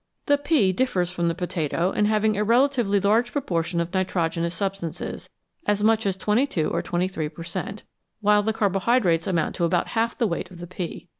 The 0.25 0.39
pea 0.39 0.73
differs 0.73 1.11
from 1.11 1.27
the 1.27 1.35
potato 1.35 1.91
in 1.91 2.05
having 2.05 2.35
a 2.35 2.43
relatively 2.43 2.99
large 2.99 3.31
proportion 3.31 3.79
of 3.79 3.93
nitrogenous 3.93 4.55
substances 4.55 5.29
as 5.67 5.83
much 5.83 6.07
as 6.07 6.17
22 6.17 6.69
or 6.71 6.81
23 6.81 7.29
per 7.29 7.43
cent. 7.43 7.83
while 8.19 8.41
the 8.41 8.51
carbohydrates 8.51 9.27
amount 9.27 9.53
to 9.57 9.63
about 9.63 9.89
half 9.89 10.17
the 10.17 10.25
weight 10.25 10.49
of 10.49 10.59
the 10.59 10.65
pea. 10.65 11.07